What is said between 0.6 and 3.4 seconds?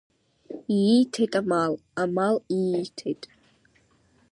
Иииҭеит амал, амал иииҭеит.